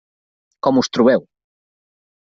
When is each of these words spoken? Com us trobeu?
Com 0.69 0.81
us 0.83 0.91
trobeu? 0.99 1.29